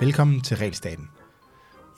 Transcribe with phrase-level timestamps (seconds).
[0.00, 1.08] Velkommen til Regelstaten.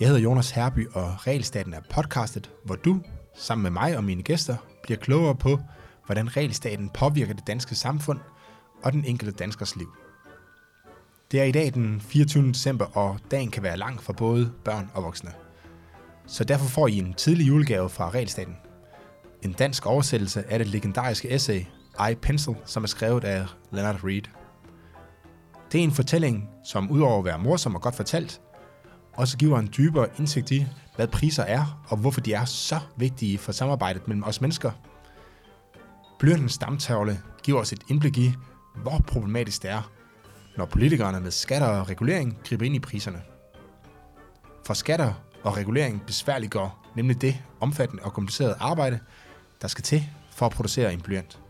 [0.00, 3.00] Jeg hedder Jonas Herby, og Regelstaten er podcastet, hvor du,
[3.34, 5.58] sammen med mig og mine gæster, bliver klogere på,
[6.06, 8.18] hvordan regelstaten påvirker det danske samfund
[8.82, 9.88] og den enkelte danskers liv.
[11.32, 12.48] Det er i dag den 24.
[12.48, 15.30] december, og dagen kan være lang for både børn og voksne.
[16.26, 18.56] Så derfor får I en tidlig julegave fra Regelstaten.
[19.42, 21.64] En dansk oversættelse af det legendariske essay
[22.10, 24.22] i Pencil, som er skrevet af Leonard Reed.
[25.72, 28.40] Det er en fortælling, som udover at være morsom og godt fortalt,
[29.12, 30.66] også giver en dybere indsigt i,
[30.96, 34.70] hvad priser er, og hvorfor de er så vigtige for samarbejdet mellem os mennesker.
[36.18, 38.34] Blyantens stamtavle giver os et indblik i,
[38.76, 39.90] hvor problematisk det er,
[40.56, 43.22] når politikerne med skatter og regulering griber ind i priserne.
[44.66, 49.00] For skatter og regulering besværliggør nemlig det omfattende og komplicerede arbejde,
[49.62, 51.41] der skal til for at producere en blyant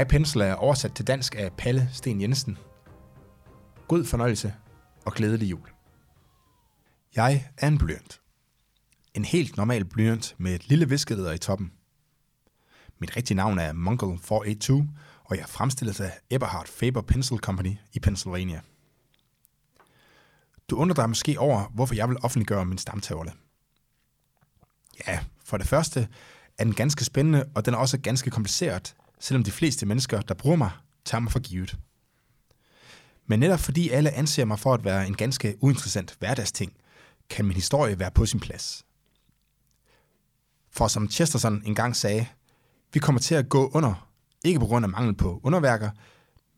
[0.00, 2.58] iPencil er oversat til dansk af Palle Sten Jensen.
[3.88, 4.54] God fornøjelse
[5.04, 5.68] og glædelig jul.
[7.16, 8.20] Jeg er en blyant.
[9.14, 11.72] En helt normal blyant med et lille viskeleder i toppen.
[12.98, 14.88] Mit rigtige navn er Mongol 482,
[15.24, 18.60] og jeg fremstilles af Eberhard Faber Pencil Company i Pennsylvania.
[20.70, 23.32] Du undrer dig måske over, hvorfor jeg vil offentliggøre min stamtavle.
[25.06, 26.08] Ja, for det første
[26.58, 30.34] er den ganske spændende, og den er også ganske kompliceret, selvom de fleste mennesker, der
[30.34, 30.70] bruger mig,
[31.04, 31.78] tager mig for givet.
[33.26, 36.72] Men netop fordi alle anser mig for at være en ganske uinteressant hverdagsting,
[37.30, 38.86] kan min historie være på sin plads.
[40.70, 42.26] For som Chesterton engang sagde,
[42.92, 44.08] vi kommer til at gå under,
[44.44, 45.90] ikke på grund af mangel på underværker,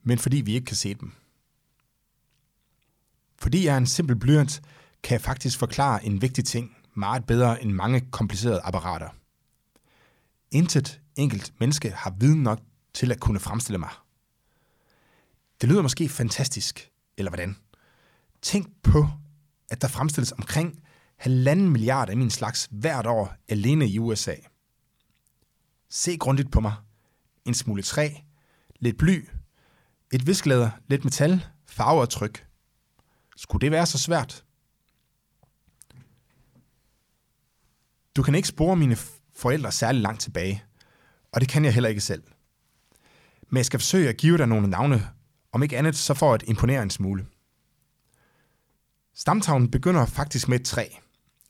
[0.02, 1.12] men fordi vi ikke kan se dem.
[3.38, 4.62] Fordi jeg er en simpel blyant,
[5.02, 9.08] kan jeg faktisk forklare en vigtig ting meget bedre end mange komplicerede apparater.
[10.50, 12.60] Intet enkelt menneske har viden nok
[12.94, 13.90] til at kunne fremstille mig.
[15.60, 17.56] Det lyder måske fantastisk, eller hvordan?
[18.42, 19.08] Tænk på,
[19.70, 20.82] at der fremstilles omkring
[21.16, 24.34] halvanden milliard af min slags hvert år alene i USA.
[25.88, 26.74] Se grundigt på mig.
[27.44, 28.10] En smule træ,
[28.80, 29.28] lidt bly,
[30.12, 32.46] et visklæder, lidt metal, farve og tryk.
[33.36, 34.44] Skulle det være så svært?
[38.16, 38.96] Du kan ikke spore mine
[39.34, 40.64] forældre særlig langt tilbage,
[41.36, 42.22] og det kan jeg heller ikke selv.
[43.48, 45.08] Men jeg skal forsøge at give dig nogle navne,
[45.52, 47.26] om ikke andet så for at imponere en smule.
[49.14, 50.86] Stamtavlen begynder faktisk med et træ,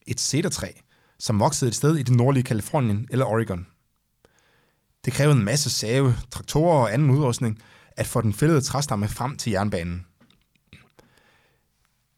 [0.06, 0.72] et cedertræ,
[1.18, 3.66] som voksede et sted i det nordlige Kalifornien eller Oregon.
[5.04, 7.62] Det krævede en masse save, traktorer og anden udrustning
[7.96, 10.06] at få den fældede træstamme frem til jernbanen.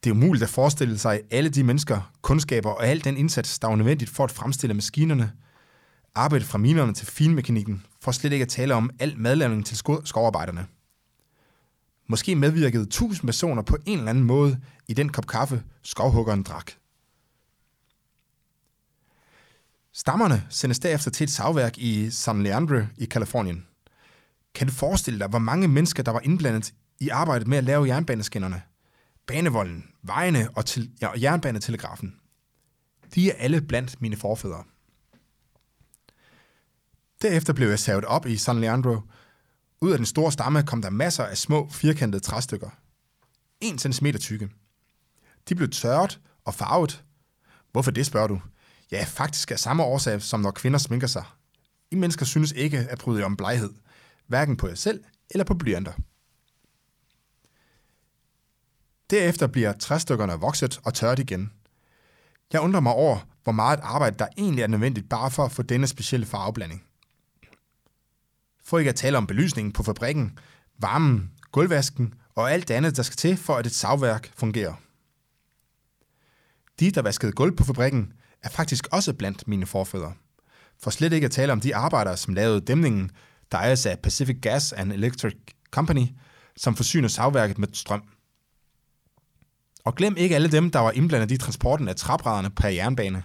[0.05, 3.69] Det er umuligt at forestille sig alle de mennesker, kundskaber og al den indsats, der
[3.69, 5.33] var nødvendigt for at fremstille maskinerne,
[6.15, 10.67] arbejde fra minerne til finmekanikken, for slet ikke at tale om al madlavning til skovarbejderne.
[12.07, 16.73] Måske medvirkede tusind personer på en eller anden måde i den kop kaffe, skovhuggeren drak.
[19.93, 23.67] Stammerne sendes derefter til et savværk i San Leandro i Kalifornien.
[24.55, 27.87] Kan du forestille dig, hvor mange mennesker, der var indblandet i arbejdet med at lave
[27.87, 28.63] jernbaneskinnerne?
[29.27, 32.15] Banevolden, vejene og, til, ja, og jernbanetelegrafen.
[33.15, 34.65] De er alle blandt mine forfædre.
[37.23, 39.01] Derefter blev jeg savet op i San Leandro.
[39.81, 42.71] Ud af den store stamme kom der masser af små, firkantede træstykker.
[43.61, 44.49] 1 cm tykke.
[45.49, 47.05] De blev tørret og farvet.
[47.73, 48.41] Hvorfor det, spørger du?
[48.91, 51.25] Ja, faktisk er samme årsag, som når kvinder sminker sig.
[51.91, 53.71] I mennesker synes ikke at bryde om bleghed,
[54.27, 55.93] hverken på jer selv eller på blyanter.
[59.11, 61.53] Derefter bliver træstykkerne vokset og tørret igen.
[62.53, 65.63] Jeg undrer mig over, hvor meget arbejde der egentlig er nødvendigt bare for at få
[65.63, 66.88] denne specielle farveblanding.
[68.69, 70.39] For ikke at tale om belysningen på fabrikken,
[70.79, 74.75] varmen, gulvvasken og alt det andet, der skal til for, at et savværk fungerer.
[76.81, 78.13] De, der vaskede gulv på fabrikken,
[78.43, 80.13] er faktisk også blandt mine forfædre.
[80.83, 83.11] For slet ikke at tale om de arbejdere, som lavede dæmningen,
[83.53, 85.35] der ejes af Pacific Gas and Electric
[85.71, 86.07] Company,
[86.57, 88.03] som forsyner savværket med strøm.
[89.85, 93.23] Og glem ikke alle dem, der var indblandet i transporten af træbrædderne per jernbane,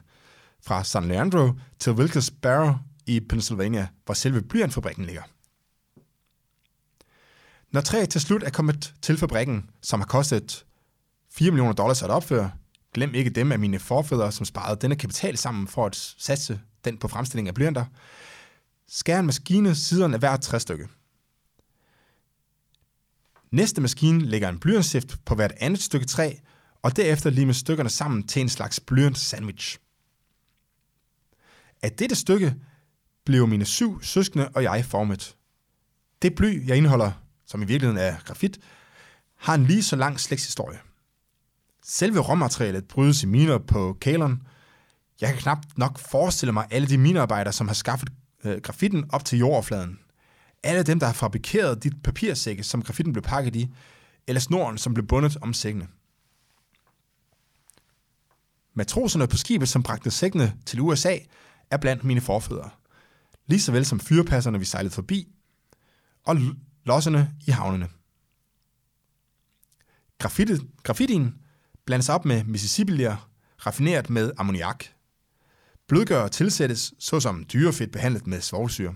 [0.66, 5.24] fra San Leandro til Wilkes Barre i Pennsylvania, hvor selve blyantfabrikken ligger.
[7.74, 10.66] Når træet til slut er kommet til fabrikken, som har kostet
[11.32, 12.52] 4 millioner dollars at opføre,
[12.94, 16.98] glem ikke dem af mine forfædre, som sparede denne kapital sammen for at satse den
[16.98, 17.86] på fremstilling af blyanter,
[18.88, 20.88] skær en maskine siderne af hvert træstykke.
[23.52, 26.34] Næste maskine lægger en blyantstift på hvert andet stykke træ,
[26.82, 29.78] og derefter limer stykkerne sammen til en slags blyant sandwich.
[31.82, 32.56] Af dette stykke
[33.26, 35.36] blev mine syv søskende og jeg formet.
[36.22, 38.60] Det bly, jeg indeholder, som i virkeligheden er grafit,
[39.38, 40.80] har en lige så lang slægtshistorie.
[41.86, 44.48] Selve råmaterialet brydes i miner på Kalon.
[45.22, 48.10] Jeg kan knap nok forestille mig alle de minearbejdere, som har skaffet
[48.44, 50.00] øh, grafitten op til jordoverfladen.
[50.64, 53.74] Alle dem, der har fabrikeret de papirsække, som grafitten blev pakket i,
[54.28, 55.88] eller snoren, som blev bundet om sækkene.
[58.74, 61.18] Matroserne på skibet, som bragte sækkene til USA,
[61.72, 62.70] er blandt mine forfædre.
[63.48, 65.28] Lige så vel som fyrpasserne, vi sejlede forbi,
[66.26, 66.38] og
[66.86, 67.90] losserne i havnene.
[70.84, 71.36] graffitien
[71.86, 73.08] blandes op med mississippi
[73.66, 74.86] raffineret med ammoniak.
[75.88, 78.96] Blødgør tilsættes, såsom dyrefedt behandlet med svovlsyre.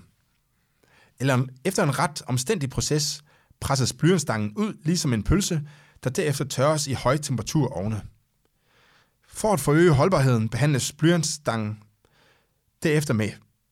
[1.19, 3.23] Eller efter en ret omstændig proces
[3.59, 5.61] presses blyantstangen ud ligesom en pølse,
[6.03, 8.01] der derefter tørres i høj temperatur ovne.
[9.27, 11.83] For at forøge holdbarheden behandles blyantstangen
[12.83, 13.29] derefter med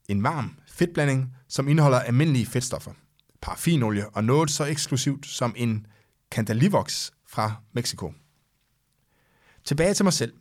[0.08, 2.94] en varm fedtblanding, som indeholder almindelige fedtstoffer,
[3.46, 5.88] paraffinolie og noget så eksklusivt som en
[6.32, 8.14] Candalivox fra Mexico.
[9.66, 10.34] Tilbage til mig selv.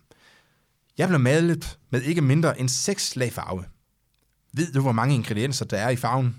[0.99, 3.65] Jeg blev malet med ikke mindre end seks lag farve.
[4.53, 6.37] Ved du, hvor mange ingredienser der er i farven?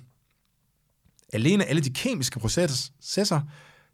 [1.33, 3.41] Alene alle de kemiske processer,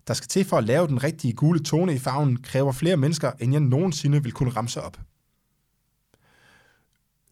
[0.08, 3.32] der skal til for at lave den rigtige gule tone i farven, kræver flere mennesker,
[3.40, 5.00] end jeg nogensinde vil kunne ramse op.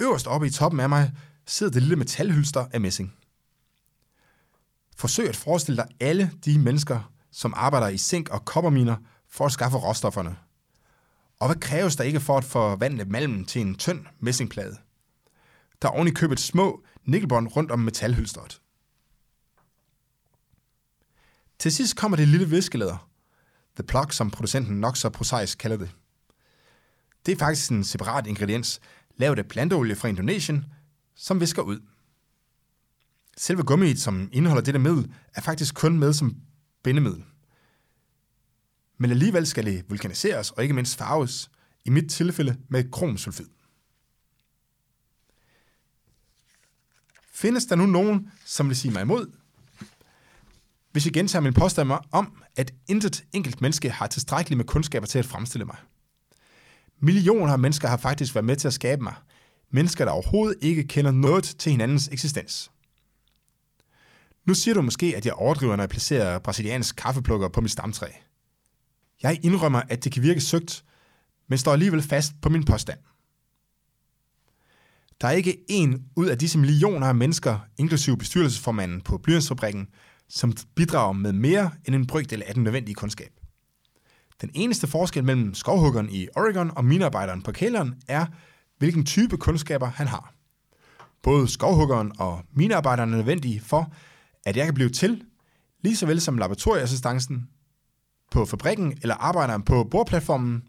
[0.02, 1.12] Øverst oppe i toppen af mig
[1.48, 3.19] sidder det lille metalhylster af messing.
[5.00, 8.96] Forsøg at forestille dig alle de mennesker, som arbejder i zink- og kopperminer
[9.30, 10.38] for at skaffe råstofferne.
[11.40, 14.78] Og hvad kræves der ikke for at forvandle malmen til en tynd messingplade?
[15.82, 18.62] Der er oven i købet små nikkelbånd rundt om metalhylstret.
[21.60, 23.10] Til sidst kommer det lille viskelæder.
[23.76, 25.92] The plug, som producenten nok så prosaisk kalder det.
[27.26, 28.80] Det er faktisk en separat ingrediens,
[29.18, 30.66] lavet af planteolie fra Indonesien,
[31.16, 31.80] som visker ud.
[33.40, 36.36] Selve gummiet, som indeholder dette middel, er faktisk kun med som
[36.84, 37.24] bindemiddel.
[38.98, 41.52] Men alligevel skal det vulkaniseres og ikke mindst farves,
[41.86, 43.46] i mit tilfælde med kromsulfid.
[47.34, 49.32] Findes der nu nogen, som vil sige mig imod,
[50.92, 55.20] hvis jeg gentager min påstand om, at intet enkelt menneske har tilstrækkeligt med kundskaber til
[55.20, 55.78] at fremstille mig.
[57.00, 59.16] Millioner af mennesker har faktisk været med til at skabe mig.
[59.72, 62.72] Mennesker, der overhovedet ikke kender noget til hinandens eksistens.
[64.50, 68.08] Nu siger du måske, at jeg overdriver, når jeg placerer brasiliansk kaffeplukker på mit stamtræ.
[69.24, 70.84] Jeg indrømmer, at det kan virke søgt,
[71.50, 73.00] men står alligevel fast på min påstand.
[75.22, 79.88] Der er ikke en ud af disse millioner af mennesker, inklusive bestyrelsesformanden på Blyantsfabrikken,
[80.30, 83.32] som bidrager med mere end en brøkdel af den nødvendige kundskab.
[84.42, 88.26] Den eneste forskel mellem skovhuggeren i Oregon og minearbejderen på kælderen er,
[88.78, 90.34] hvilken type kundskaber han har.
[91.24, 93.94] Både skovhuggeren og minearbejderen er nødvendige for,
[94.46, 95.26] at jeg kan blive til,
[95.82, 97.50] lige så vel som laboratorieassistancen
[98.32, 100.64] på fabrikken eller arbejderen på bordplatformen.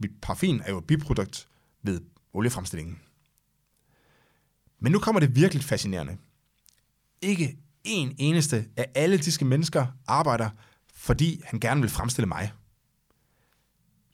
[0.00, 1.48] Mit paraffin er jo et biprodukt
[1.82, 2.00] ved
[2.32, 2.98] oliefremstillingen.
[4.80, 6.16] Men nu kommer det virkelig fascinerende.
[7.22, 10.50] Ikke en eneste af alle disse mennesker arbejder,
[10.94, 12.52] fordi han gerne vil fremstille mig.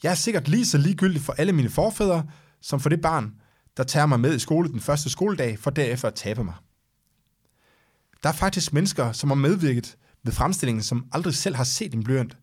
[0.02, 2.26] Jeg er sikkert lige så ligegyldig for alle mine forfædre,
[2.60, 3.34] som for det barn,
[3.76, 6.54] der tager mig med i skole den første skoledag, for derefter at tabe mig.
[8.24, 12.04] Der er faktisk mennesker, som har medvirket ved fremstillingen, som aldrig selv har set en
[12.04, 12.38] blyant,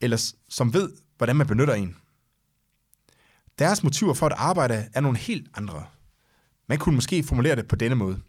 [0.00, 1.96] eller som ved, hvordan man benytter en.
[3.58, 5.86] Deres motiver for at arbejde er nogle helt andre.
[6.68, 8.20] Man kunne måske formulere det på denne måde.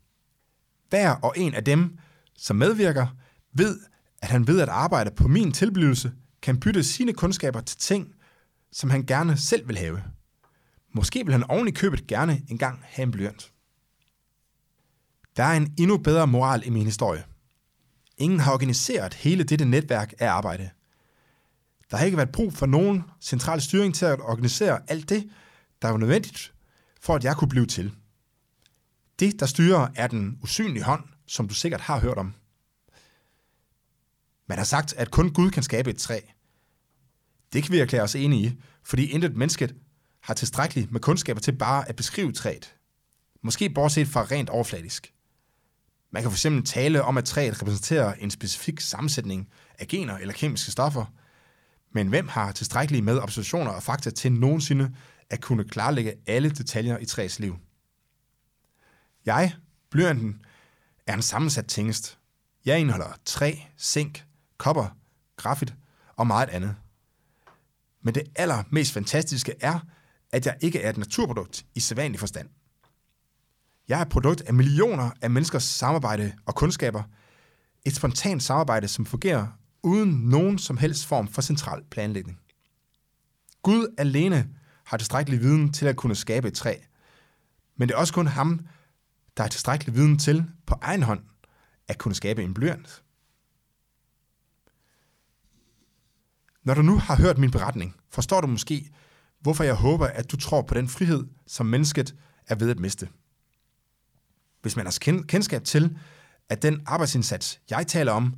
[0.90, 1.98] Hver og en af dem
[2.38, 3.08] som medvirker,
[3.54, 3.80] ved,
[4.22, 8.16] at han ved at arbejde på min tilblivelse, kan bytte sine kundskaber til ting,
[8.72, 10.04] som han gerne selv vil have.
[10.94, 13.53] Måske vil han oven i købet gerne engang have en blyant.
[15.38, 17.24] Der er en endnu bedre moral i min historie.
[18.18, 20.70] Ingen har organiseret hele dette netværk af arbejde.
[21.92, 25.30] Der har ikke været brug for nogen central styring til at organisere alt det,
[25.82, 26.54] der var nødvendigt,
[27.02, 27.92] for at jeg kunne blive til.
[29.20, 32.34] Det, der styrer, er den usynlige hånd, som du sikkert har hørt om.
[34.48, 36.20] Man har sagt, at kun Gud kan skabe et træ.
[37.54, 39.74] Det kan vi erklære os enige i, fordi intet menneske
[40.22, 42.76] har tilstrækkeligt med kundskaber til bare at beskrive træet.
[43.42, 45.14] Måske bortset fra rent overfladisk.
[46.14, 50.72] Man kan fx tale om, at træet repræsenterer en specifik sammensætning af gener eller kemiske
[50.72, 51.06] stoffer,
[51.92, 54.96] men hvem har tilstrækkeligt med observationer og fakta til nogensinde
[55.30, 57.58] at kunne klarlægge alle detaljer i træets liv?
[59.26, 59.54] Jeg,
[59.90, 60.42] blyanten,
[61.08, 62.18] er en sammensat tingest.
[62.66, 64.26] Jeg indeholder træ, zink,
[64.58, 64.98] kopper,
[65.38, 65.74] grafit
[66.16, 66.76] og meget andet.
[68.02, 69.80] Men det allermest fantastiske er,
[70.32, 72.50] at jeg ikke er et naturprodukt i sædvanlig forstand.
[73.88, 77.04] Jeg er et produkt af millioner af menneskers samarbejde og kundskaber.
[77.86, 79.48] Et spontant samarbejde, som fungerer
[79.84, 82.40] uden nogen som helst form for central planlægning.
[83.62, 84.50] Gud alene
[84.86, 86.76] har tilstrækkelig viden til at kunne skabe et træ.
[87.78, 88.60] Men det er også kun ham,
[89.38, 91.24] der har tilstrækkelig viden til på egen hånd
[91.88, 93.04] at kunne skabe en blyant.
[96.64, 98.92] Når du nu har hørt min beretning, forstår du måske,
[99.40, 102.16] hvorfor jeg håber, at du tror på den frihed, som mennesket
[102.48, 103.10] er ved at miste.
[104.64, 105.98] Hvis man har kendskab til,
[106.50, 108.36] at den arbejdsindsats, jeg taler om,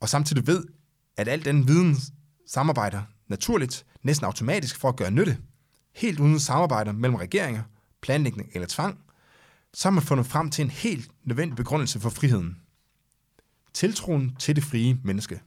[0.00, 0.64] og samtidig ved,
[1.16, 1.96] at al den viden
[2.46, 5.38] samarbejder naturligt, næsten automatisk for at gøre nytte,
[5.94, 7.62] helt uden samarbejde mellem regeringer,
[8.00, 8.98] planlægning eller tvang,
[9.74, 12.56] så har man fundet frem til en helt nødvendig begrundelse for friheden.
[13.74, 15.40] Tiltroen til det frie menneske.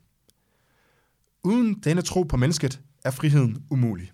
[1.43, 4.12] Uden denne tro på mennesket er friheden umulig.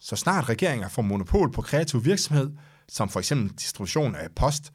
[0.00, 2.50] Så snart regeringer får monopol på kreativ virksomhed,
[2.90, 4.72] som for eksempel distribution af post,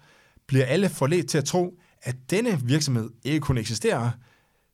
[0.48, 4.12] bliver alle forledt til at tro, at denne virksomhed ikke kunne eksistere,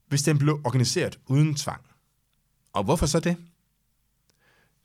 [0.08, 1.82] hvis den blev organiseret uden tvang.
[2.74, 3.38] Og hvorfor så det?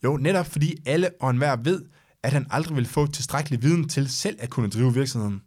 [0.04, 1.84] Jo, netop fordi alle og enhver ved,
[2.22, 5.42] at han aldrig vil få tilstrækkelig viden til selv at kunne drive virksomheden,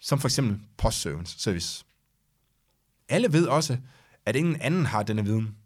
[0.00, 1.84] som for eksempel postservice.
[3.08, 3.78] Alle ved også,
[4.26, 5.56] at ingen anden har denne viden.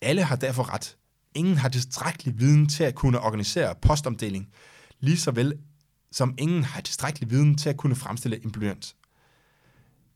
[0.00, 0.96] Alle har derfor ret.
[1.34, 4.48] Ingen har tilstrækkelig viden til at kunne organisere postomdeling,
[5.00, 5.58] lige så vel
[6.12, 8.96] som ingen har tilstrækkelig viden til at kunne fremstille en blyant.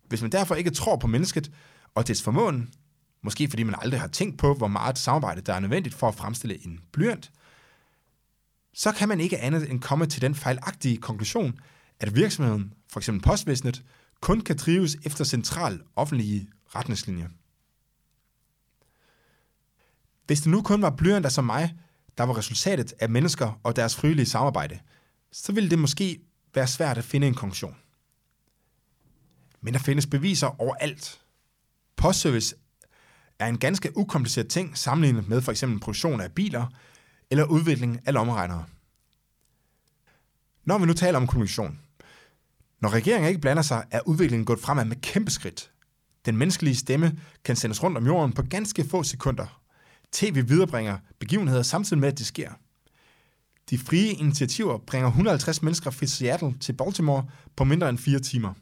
[0.09, 1.53] Hvis man derfor ikke tror på mennesket
[1.95, 2.75] og dets formåen,
[3.23, 6.15] måske fordi man aldrig har tænkt på, hvor meget samarbejde der er nødvendigt for at
[6.15, 7.33] fremstille en blyant,
[8.75, 11.61] så kan man ikke andet end komme til den fejlagtige konklusion,
[12.01, 13.11] at virksomheden, f.eks.
[13.23, 13.83] postvæsenet,
[14.21, 17.29] kun kan trives efter central offentlige retningslinjer.
[20.27, 21.75] Hvis det nu kun var blyanter som mig,
[22.19, 24.79] der var resultatet af mennesker og deres frivillige samarbejde,
[25.33, 26.21] så ville det måske
[26.55, 27.77] være svært at finde en konklusion.
[29.61, 31.21] Men der findes beviser overalt.
[31.97, 32.55] Postservice
[33.39, 36.67] er en ganske ukompliceret ting sammenlignet med for eksempel produktion af biler
[37.31, 38.65] eller udvikling af lommeregnere.
[40.65, 41.81] Når vi nu taler om kommunikation,
[42.81, 45.71] når regeringen ikke blander sig, er udviklingen gået fremad med kæmpe skridt.
[46.27, 49.63] Den menneskelige stemme kan sendes rundt om jorden på ganske få sekunder.
[50.13, 52.53] TV viderebringer begivenheder samtidig med, at det sker.
[53.73, 57.25] De frie initiativer bringer 150 mennesker fra Seattle til Baltimore
[57.57, 58.55] på mindre end fire timer.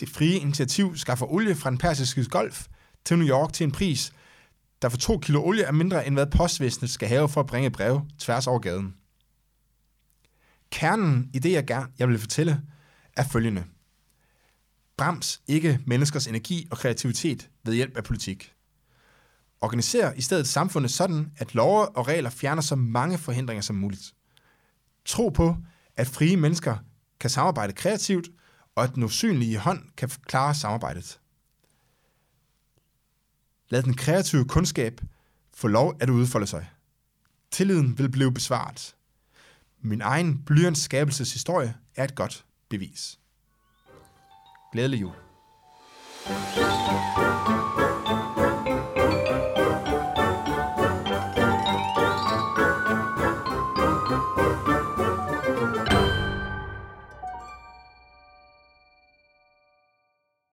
[0.00, 2.66] Det frie initiativ skaffer olie fra den persiske golf
[3.04, 4.12] til New York til en pris,
[4.82, 7.70] der for to kilo olie er mindre end hvad postvæsenet skal have for at bringe
[7.70, 8.94] brev tværs over gaden.
[10.70, 12.62] Kernen i det, jeg gerne jeg vil fortælle,
[13.16, 13.64] er følgende.
[14.96, 18.52] Brems ikke menneskers energi og kreativitet ved hjælp af politik.
[19.60, 24.15] Organiser i stedet samfundet sådan, at love og regler fjerner så mange forhindringer som muligt.
[25.06, 25.56] Tro på,
[25.96, 26.76] at frie mennesker
[27.20, 28.28] kan samarbejde kreativt,
[28.74, 31.20] og at den usynlige hånd kan klare samarbejdet.
[33.68, 35.00] Lad den kreative kundskab
[35.54, 36.68] få lov at udfolde sig.
[37.50, 38.96] Tilliden vil blive besvaret.
[39.80, 43.18] Min egen blyants skabelseshistorie er et godt bevis.
[44.72, 45.12] Glædelig jul.
[46.26, 47.75] thank you